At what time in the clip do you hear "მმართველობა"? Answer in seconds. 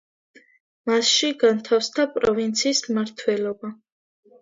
2.91-3.75